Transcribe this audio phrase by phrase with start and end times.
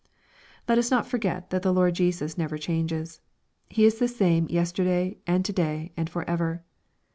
[0.67, 3.21] Let us not forget that the Lord Jesus never changes.
[3.69, 6.63] He is the same yesterday, and to day, and for ever.